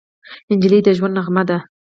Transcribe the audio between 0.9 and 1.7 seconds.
ژوند نغمه ده.